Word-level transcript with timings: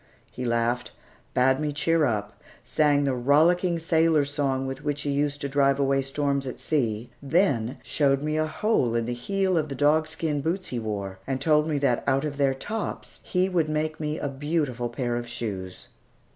He 0.31 0.45
laughed, 0.45 0.93
bade 1.35 1.59
me 1.59 1.71
cheer 1.71 2.05
up, 2.05 2.41
sang 2.63 3.03
the 3.03 3.13
rollicking 3.13 3.77
sailor 3.77 4.25
song 4.25 4.65
with 4.65 4.83
which 4.83 5.03
he 5.03 5.11
used 5.11 5.41
to 5.41 5.47
drive 5.47 5.79
away 5.79 6.01
storms 6.01 6.47
at 6.47 6.57
sea, 6.57 7.11
then 7.21 7.77
showed 7.83 8.23
me 8.23 8.35
a 8.35 8.47
hole 8.47 8.95
in 8.95 9.05
the 9.05 9.13
heel 9.13 9.59
of 9.59 9.69
the 9.69 9.75
dogskin 9.75 10.41
boots 10.41 10.69
he 10.69 10.79
wore, 10.79 11.19
and 11.27 11.39
told 11.39 11.67
me 11.67 11.77
that, 11.77 12.03
out 12.07 12.25
of 12.25 12.37
their 12.37 12.55
tops, 12.55 13.19
he 13.21 13.47
would 13.47 13.69
make 13.69 13.99
me 13.99 14.17
a 14.17 14.27
beautiful 14.27 14.89
pair 14.89 15.15
of 15.15 15.27
shoes. 15.27 15.89